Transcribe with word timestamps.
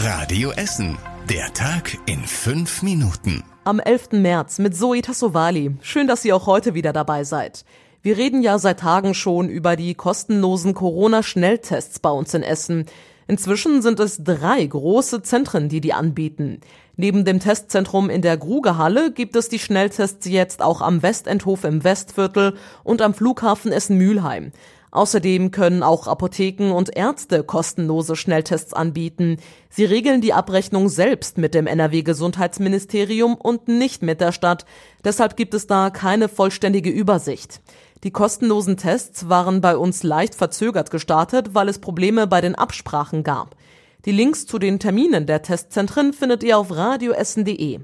Radio 0.00 0.52
Essen. 0.52 0.96
Der 1.28 1.52
Tag 1.54 1.98
in 2.06 2.20
fünf 2.20 2.82
Minuten. 2.84 3.42
Am 3.64 3.80
11. 3.80 4.12
März 4.12 4.60
mit 4.60 4.76
Zoe 4.76 5.02
Tassovali. 5.02 5.74
Schön, 5.80 6.06
dass 6.06 6.24
ihr 6.24 6.36
auch 6.36 6.46
heute 6.46 6.74
wieder 6.74 6.92
dabei 6.92 7.24
seid. 7.24 7.64
Wir 8.02 8.16
reden 8.16 8.40
ja 8.40 8.60
seit 8.60 8.78
Tagen 8.78 9.12
schon 9.12 9.48
über 9.48 9.74
die 9.74 9.96
kostenlosen 9.96 10.72
Corona-Schnelltests 10.72 11.98
bei 11.98 12.10
uns 12.10 12.32
in 12.32 12.44
Essen. 12.44 12.86
Inzwischen 13.26 13.82
sind 13.82 13.98
es 13.98 14.22
drei 14.22 14.64
große 14.64 15.22
Zentren, 15.22 15.68
die 15.68 15.80
die 15.80 15.94
anbieten. 15.94 16.60
Neben 16.94 17.24
dem 17.24 17.40
Testzentrum 17.40 18.08
in 18.08 18.22
der 18.22 18.36
Grugehalle 18.36 19.10
gibt 19.10 19.34
es 19.34 19.48
die 19.48 19.58
Schnelltests 19.58 20.28
jetzt 20.28 20.62
auch 20.62 20.80
am 20.80 21.02
Westendhof 21.02 21.64
im 21.64 21.82
Westviertel 21.82 22.54
und 22.84 23.02
am 23.02 23.14
Flughafen 23.14 23.72
Essen-Mülheim. 23.72 24.52
Außerdem 24.90 25.50
können 25.50 25.82
auch 25.82 26.06
Apotheken 26.06 26.72
und 26.72 26.96
Ärzte 26.96 27.44
kostenlose 27.44 28.16
Schnelltests 28.16 28.72
anbieten. 28.72 29.36
Sie 29.68 29.84
regeln 29.84 30.20
die 30.20 30.32
Abrechnung 30.32 30.88
selbst 30.88 31.36
mit 31.36 31.54
dem 31.54 31.66
NRW 31.66 32.02
Gesundheitsministerium 32.02 33.34
und 33.34 33.68
nicht 33.68 34.02
mit 34.02 34.20
der 34.20 34.32
Stadt. 34.32 34.64
Deshalb 35.04 35.36
gibt 35.36 35.54
es 35.54 35.66
da 35.66 35.90
keine 35.90 36.28
vollständige 36.28 36.90
Übersicht. 36.90 37.60
Die 38.04 38.12
kostenlosen 38.12 38.76
Tests 38.76 39.28
waren 39.28 39.60
bei 39.60 39.76
uns 39.76 40.02
leicht 40.02 40.34
verzögert 40.34 40.90
gestartet, 40.90 41.54
weil 41.54 41.68
es 41.68 41.80
Probleme 41.80 42.26
bei 42.26 42.40
den 42.40 42.54
Absprachen 42.54 43.24
gab. 43.24 43.56
Die 44.04 44.12
Links 44.12 44.46
zu 44.46 44.58
den 44.58 44.78
Terminen 44.78 45.26
der 45.26 45.42
Testzentren 45.42 46.12
findet 46.12 46.44
ihr 46.44 46.56
auf 46.56 46.74
radioessen.de. 46.74 47.80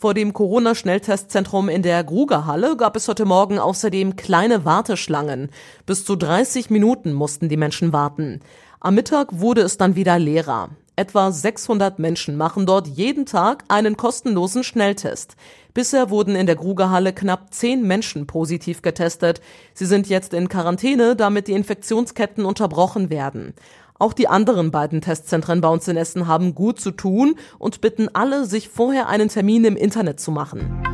Vor 0.00 0.14
dem 0.14 0.32
Corona-Schnelltestzentrum 0.32 1.68
in 1.68 1.82
der 1.82 2.04
Grugerhalle 2.04 2.76
gab 2.76 2.94
es 2.94 3.08
heute 3.08 3.24
Morgen 3.24 3.58
außerdem 3.58 4.14
kleine 4.14 4.64
Warteschlangen. 4.64 5.50
Bis 5.86 6.04
zu 6.04 6.14
30 6.14 6.70
Minuten 6.70 7.12
mussten 7.12 7.48
die 7.48 7.56
Menschen 7.56 7.92
warten. 7.92 8.38
Am 8.78 8.94
Mittag 8.94 9.40
wurde 9.40 9.62
es 9.62 9.76
dann 9.76 9.96
wieder 9.96 10.16
leerer. 10.20 10.70
Etwa 10.94 11.32
600 11.32 11.98
Menschen 11.98 12.36
machen 12.36 12.64
dort 12.64 12.86
jeden 12.86 13.26
Tag 13.26 13.64
einen 13.66 13.96
kostenlosen 13.96 14.62
Schnelltest. 14.62 15.34
Bisher 15.74 16.10
wurden 16.10 16.36
in 16.36 16.46
der 16.46 16.56
Grugerhalle 16.56 17.12
knapp 17.12 17.52
10 17.52 17.84
Menschen 17.84 18.28
positiv 18.28 18.82
getestet. 18.82 19.40
Sie 19.74 19.86
sind 19.86 20.08
jetzt 20.08 20.32
in 20.32 20.48
Quarantäne, 20.48 21.16
damit 21.16 21.48
die 21.48 21.52
Infektionsketten 21.54 22.44
unterbrochen 22.44 23.10
werden. 23.10 23.54
Auch 24.00 24.12
die 24.12 24.28
anderen 24.28 24.70
beiden 24.70 25.00
Testzentren 25.00 25.60
bei 25.60 25.68
uns 25.68 25.88
in 25.88 25.96
Essen 25.96 26.28
haben 26.28 26.54
gut 26.54 26.80
zu 26.80 26.92
tun 26.92 27.34
und 27.58 27.80
bitten 27.80 28.08
alle, 28.12 28.44
sich 28.44 28.68
vorher 28.68 29.08
einen 29.08 29.28
Termin 29.28 29.64
im 29.64 29.76
Internet 29.76 30.20
zu 30.20 30.30
machen. 30.30 30.84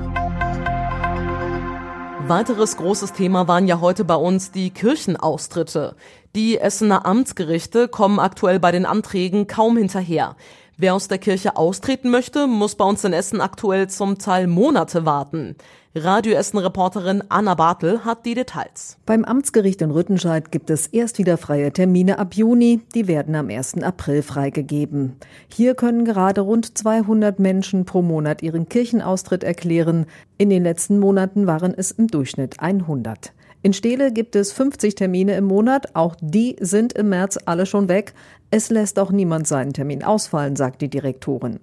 Weiteres 2.27 2.79
großes 2.79 3.13
Thema 3.13 3.47
waren 3.47 3.67
ja 3.67 3.81
heute 3.81 4.07
bei 4.07 4.15
uns 4.15 4.51
die 4.51 4.71
Kirchenaustritte. 4.71 5.95
Die 6.35 6.57
Essener 6.57 7.05
Amtsgerichte 7.05 7.89
kommen 7.89 8.19
aktuell 8.19 8.59
bei 8.59 8.73
den 8.73 8.87
Anträgen 8.87 9.47
kaum 9.47 9.77
hinterher. 9.77 10.35
Wer 10.77 10.95
aus 10.95 11.07
der 11.07 11.19
Kirche 11.19 11.57
austreten 11.57 12.11
möchte, 12.11 12.49
muss 12.49 12.75
bei 12.75 12.85
uns 12.85 13.05
in 13.05 13.13
Essen 13.13 13.41
aktuell 13.41 13.89
zum 13.89 14.19
Teil 14.19 14.49
Monate 14.49 15.07
warten. 15.07 15.55
Radio 15.95 16.35
Essen-Reporterin 16.35 17.23
Anna 17.29 17.55
Bartel 17.55 18.05
hat 18.05 18.27
die 18.27 18.35
Details. 18.35 18.99
Beim 19.07 19.25
Amtsgericht 19.25 19.81
in 19.83 19.93
Rüttenscheid 19.93 20.51
gibt 20.51 20.71
es 20.71 20.89
erst 20.89 21.19
wieder 21.19 21.39
freie 21.39 21.73
Termine 21.73 22.19
ab 22.19 22.35
Juni. 22.35 22.81
Die 22.97 23.07
werden 23.07 23.37
am 23.37 23.51
1. 23.51 23.85
April 23.85 24.23
freigegeben. 24.23 25.15
Hier 25.47 25.77
können 25.77 26.05
gerade 26.05 26.41
rund 26.41 26.77
200 26.77 27.39
Menschen 27.39 27.85
pro 27.85 28.03
Monat 28.03 28.43
ihren 28.43 28.69
Kirchenaustritt 28.69 29.45
erklären. 29.45 30.07
In 30.39 30.51
den 30.51 30.65
letzten 30.65 30.99
Monaten 30.99 31.47
waren 31.47 31.73
es 31.73 31.93
im 31.93 32.09
Durchschnitt 32.09 32.59
100. 32.59 33.33
In 33.65 33.73
Steele 33.73 34.13
gibt 34.13 34.37
es 34.37 34.53
50 34.53 34.95
Termine 34.95 35.37
im 35.37 35.45
Monat. 35.45 35.97
Auch 35.97 36.17
die 36.21 36.55
sind 36.61 36.93
im 36.93 37.09
März 37.09 37.39
alle 37.47 37.65
schon 37.65 37.89
weg. 37.89 38.13
Es 38.51 38.69
lässt 38.69 38.99
auch 38.99 39.11
niemand 39.11 39.49
seinen 39.49 39.73
Termin 39.73 40.05
ausfallen, 40.05 40.55
sagt 40.55 40.83
die 40.83 40.91
Direktorin. 40.91 41.61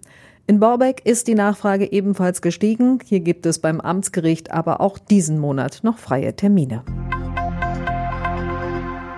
In 0.48 0.60
Borbeck 0.60 1.06
ist 1.06 1.28
die 1.28 1.36
Nachfrage 1.36 1.92
ebenfalls 1.92 2.42
gestiegen. 2.42 2.98
Hier 3.06 3.20
gibt 3.20 3.46
es 3.46 3.60
beim 3.60 3.80
Amtsgericht 3.80 4.50
aber 4.50 4.82
auch 4.82 4.98
diesen 4.98 5.38
Monat 5.38 5.82
noch 5.84 6.00
freie 6.00 6.36
Termine. 6.36 6.84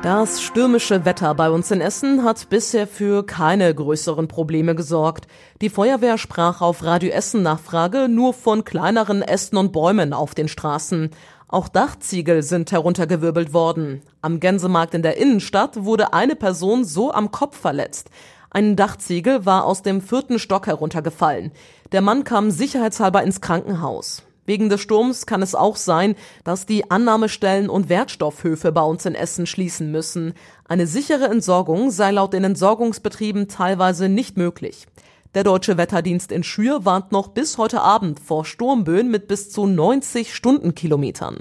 Das 0.03 0.41
stürmische 0.41 1.05
Wetter 1.05 1.33
bei 1.33 1.49
uns 1.49 1.71
in 1.71 1.79
Essen 1.79 2.25
hat 2.25 2.49
bisher 2.49 2.87
für 2.87 3.25
keine 3.25 3.73
größeren 3.73 4.27
Probleme 4.27 4.75
gesorgt. 4.75 5.27
Die 5.61 5.69
Feuerwehr 5.69 6.17
sprach 6.17 6.59
auf 6.59 6.83
Radio 6.83 7.09
Essen 7.11 7.41
Nachfrage 7.41 8.09
nur 8.09 8.33
von 8.33 8.65
kleineren 8.65 9.21
Ästen 9.21 9.55
und 9.55 9.71
Bäumen 9.71 10.11
auf 10.11 10.35
den 10.35 10.49
Straßen. 10.49 11.11
Auch 11.53 11.67
Dachziegel 11.67 12.41
sind 12.41 12.71
heruntergewirbelt 12.71 13.53
worden. 13.53 14.01
Am 14.23 14.39
Gänsemarkt 14.39 14.95
in 14.95 15.03
der 15.03 15.17
Innenstadt 15.17 15.83
wurde 15.83 16.11
eine 16.11 16.35
Person 16.35 16.83
so 16.83 17.13
am 17.13 17.29
Kopf 17.29 17.55
verletzt. 17.59 18.09
Ein 18.49 18.75
Dachziegel 18.75 19.45
war 19.45 19.65
aus 19.65 19.83
dem 19.83 20.01
vierten 20.01 20.39
Stock 20.39 20.65
heruntergefallen. 20.65 21.51
Der 21.91 22.01
Mann 22.01 22.23
kam 22.23 22.49
sicherheitshalber 22.49 23.21
ins 23.21 23.39
Krankenhaus. 23.39 24.23
Wegen 24.47 24.67
des 24.67 24.81
Sturms 24.81 25.27
kann 25.27 25.43
es 25.43 25.53
auch 25.53 25.75
sein, 25.75 26.15
dass 26.43 26.65
die 26.65 26.89
Annahmestellen 26.89 27.69
und 27.69 27.87
Wertstoffhöfe 27.87 28.71
bei 28.71 28.81
uns 28.81 29.05
in 29.05 29.13
Essen 29.13 29.45
schließen 29.45 29.91
müssen. 29.91 30.33
Eine 30.67 30.87
sichere 30.87 31.25
Entsorgung 31.25 31.91
sei 31.91 32.09
laut 32.09 32.33
den 32.33 32.45
Entsorgungsbetrieben 32.45 33.47
teilweise 33.47 34.09
nicht 34.09 34.37
möglich. 34.37 34.87
Der 35.35 35.43
deutsche 35.43 35.77
Wetterdienst 35.77 36.31
in 36.31 36.43
Schür 36.43 36.85
warnt 36.85 37.11
noch 37.11 37.29
bis 37.29 37.57
heute 37.57 37.81
Abend 37.81 38.19
vor 38.19 38.45
Sturmböen 38.45 39.09
mit 39.09 39.27
bis 39.27 39.49
zu 39.49 39.65
90 39.65 40.35
Stundenkilometern. 40.35 41.37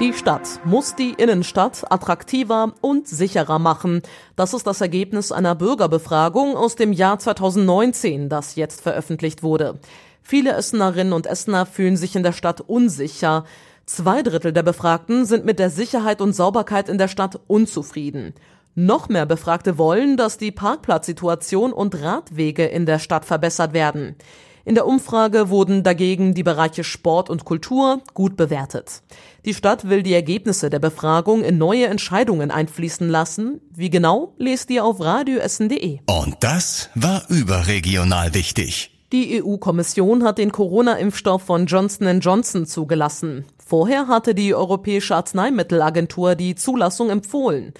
Die 0.00 0.12
Stadt 0.12 0.60
muss 0.66 0.96
die 0.96 1.14
Innenstadt 1.16 1.90
attraktiver 1.90 2.74
und 2.82 3.08
sicherer 3.08 3.58
machen. 3.58 4.02
Das 4.36 4.52
ist 4.52 4.66
das 4.66 4.82
Ergebnis 4.82 5.32
einer 5.32 5.54
Bürgerbefragung 5.54 6.56
aus 6.56 6.76
dem 6.76 6.92
Jahr 6.92 7.18
2019, 7.18 8.28
das 8.28 8.56
jetzt 8.56 8.82
veröffentlicht 8.82 9.42
wurde. 9.42 9.78
Viele 10.22 10.52
Essenerinnen 10.52 11.14
und 11.14 11.26
Essener 11.26 11.64
fühlen 11.64 11.96
sich 11.96 12.16
in 12.16 12.22
der 12.22 12.32
Stadt 12.32 12.60
unsicher. 12.60 13.44
Zwei 13.86 14.22
Drittel 14.22 14.52
der 14.52 14.62
Befragten 14.62 15.24
sind 15.24 15.46
mit 15.46 15.58
der 15.58 15.70
Sicherheit 15.70 16.20
und 16.20 16.34
Sauberkeit 16.34 16.90
in 16.90 16.98
der 16.98 17.08
Stadt 17.08 17.40
unzufrieden. 17.46 18.34
Noch 18.74 19.08
mehr 19.08 19.26
Befragte 19.26 19.78
wollen, 19.78 20.16
dass 20.16 20.38
die 20.38 20.52
Parkplatzsituation 20.52 21.72
und 21.72 22.00
Radwege 22.00 22.64
in 22.66 22.86
der 22.86 22.98
Stadt 22.98 23.24
verbessert 23.24 23.72
werden. 23.72 24.16
In 24.64 24.74
der 24.74 24.86
Umfrage 24.86 25.48
wurden 25.48 25.82
dagegen 25.82 26.34
die 26.34 26.42
Bereiche 26.42 26.84
Sport 26.84 27.30
und 27.30 27.44
Kultur 27.44 28.02
gut 28.14 28.36
bewertet. 28.36 29.02
Die 29.44 29.54
Stadt 29.54 29.88
will 29.88 30.02
die 30.02 30.12
Ergebnisse 30.12 30.70
der 30.70 30.78
Befragung 30.78 31.42
in 31.42 31.58
neue 31.58 31.86
Entscheidungen 31.86 32.50
einfließen 32.50 33.08
lassen. 33.08 33.60
Wie 33.74 33.90
genau, 33.90 34.34
lest 34.36 34.70
ihr 34.70 34.84
auf 34.84 35.00
radioessen.de. 35.00 35.98
Und 36.06 36.36
das 36.40 36.90
war 36.94 37.22
überregional 37.28 38.34
wichtig. 38.34 38.96
Die 39.12 39.42
EU-Kommission 39.42 40.22
hat 40.22 40.38
den 40.38 40.52
Corona-Impfstoff 40.52 41.42
von 41.42 41.66
Johnson 41.66 42.20
Johnson 42.20 42.66
zugelassen. 42.66 43.44
Vorher 43.58 44.06
hatte 44.06 44.36
die 44.36 44.54
Europäische 44.54 45.16
Arzneimittelagentur 45.16 46.36
die 46.36 46.54
Zulassung 46.54 47.10
empfohlen. 47.10 47.72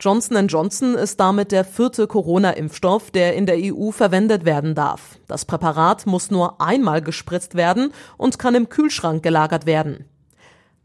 Johnson 0.00 0.46
Johnson 0.46 0.94
ist 0.94 1.18
damit 1.18 1.50
der 1.50 1.64
vierte 1.64 2.06
Corona-Impfstoff, 2.06 3.10
der 3.10 3.34
in 3.34 3.46
der 3.46 3.56
EU 3.58 3.90
verwendet 3.90 4.44
werden 4.44 4.76
darf. 4.76 5.18
Das 5.26 5.44
Präparat 5.44 6.06
muss 6.06 6.30
nur 6.30 6.60
einmal 6.60 7.02
gespritzt 7.02 7.56
werden 7.56 7.92
und 8.16 8.38
kann 8.38 8.54
im 8.54 8.68
Kühlschrank 8.68 9.24
gelagert 9.24 9.66
werden. 9.66 10.04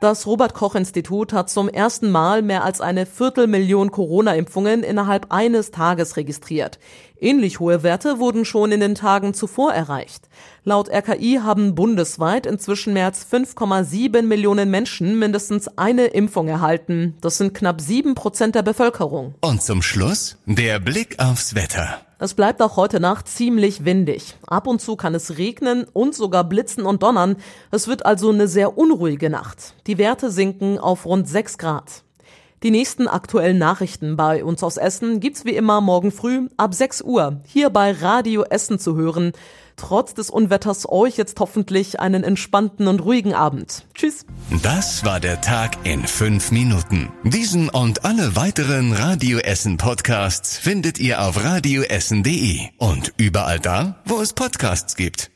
Das 0.03 0.27
Robert 0.27 0.53
Koch 0.53 0.75
Institut 0.75 1.31
hat 1.31 1.49
zum 1.49 1.69
ersten 1.69 2.11
Mal 2.11 2.41
mehr 2.41 2.65
als 2.65 2.81
eine 2.81 3.05
Viertelmillion 3.05 3.89
Corona-Impfungen 3.89 4.83
innerhalb 4.83 5.27
eines 5.31 5.71
Tages 5.71 6.17
registriert. 6.17 6.77
Ähnlich 7.21 7.61
hohe 7.61 7.83
Werte 7.83 8.19
wurden 8.19 8.43
schon 8.43 8.73
in 8.73 8.81
den 8.81 8.95
Tagen 8.95 9.33
zuvor 9.33 9.71
erreicht. 9.71 10.27
Laut 10.65 10.89
RKI 10.89 11.39
haben 11.41 11.73
bundesweit 11.73 12.45
inzwischen 12.45 12.91
mehr 12.91 13.05
als 13.05 13.25
5,7 13.25 14.23
Millionen 14.23 14.69
Menschen 14.69 15.17
mindestens 15.17 15.77
eine 15.77 16.07
Impfung 16.07 16.49
erhalten. 16.49 17.15
Das 17.21 17.37
sind 17.37 17.53
knapp 17.53 17.79
sieben 17.79 18.13
Prozent 18.13 18.55
der 18.55 18.63
Bevölkerung. 18.63 19.35
Und 19.39 19.63
zum 19.63 19.81
Schluss 19.81 20.35
der 20.45 20.81
Blick 20.81 21.17
aufs 21.19 21.55
Wetter. 21.55 22.01
Es 22.23 22.35
bleibt 22.35 22.61
auch 22.61 22.77
heute 22.77 23.01
Nacht 23.01 23.27
ziemlich 23.27 23.83
windig. 23.83 24.37
Ab 24.47 24.65
und 24.65 24.79
zu 24.79 24.95
kann 24.95 25.13
es 25.13 25.37
regnen 25.37 25.83
und 25.91 26.15
sogar 26.15 26.45
blitzen 26.45 26.85
und 26.85 27.03
donnern. 27.03 27.35
Es 27.69 27.89
wird 27.89 28.05
also 28.05 28.29
eine 28.29 28.47
sehr 28.47 28.77
unruhige 28.77 29.29
Nacht. 29.29 29.73
Die 29.87 29.97
Werte 29.97 30.31
sinken 30.31 30.79
auf 30.79 31.05
rund 31.05 31.27
6 31.27 31.57
Grad. 31.57 32.03
Die 32.63 32.71
nächsten 32.71 33.09
aktuellen 33.09 33.57
Nachrichten 33.57 34.15
bei 34.15 34.41
uns 34.41 34.63
aus 34.63 34.77
Essen 34.77 35.19
gibt's 35.19 35.43
wie 35.43 35.53
immer 35.53 35.81
morgen 35.81 36.13
früh 36.13 36.47
ab 36.55 36.73
6 36.73 37.01
Uhr 37.01 37.41
hier 37.45 37.69
bei 37.69 37.91
Radio 37.91 38.43
Essen 38.43 38.79
zu 38.79 38.95
hören. 38.95 39.33
Trotz 39.75 40.13
des 40.13 40.29
Unwetters 40.29 40.87
euch 40.87 41.17
jetzt 41.17 41.37
hoffentlich 41.41 41.99
einen 41.99 42.23
entspannten 42.23 42.87
und 42.87 43.03
ruhigen 43.03 43.33
Abend. 43.33 43.85
Tschüss. 43.95 44.25
Das 44.61 45.03
war 45.03 45.19
der 45.19 45.41
Tag 45.41 45.75
in 45.83 46.07
fünf 46.07 46.51
Minuten. 46.51 47.11
Diesen 47.23 47.67
und 47.67 48.05
alle 48.05 48.37
weiteren 48.37 48.93
Radio 48.93 49.39
Essen 49.39 49.75
Podcasts 49.75 50.57
findet 50.57 50.99
ihr 50.99 51.21
auf 51.21 51.43
radioessen.de 51.43 52.61
und 52.77 53.13
überall 53.17 53.59
da, 53.59 54.01
wo 54.05 54.21
es 54.21 54.31
Podcasts 54.31 54.95
gibt. 54.95 55.32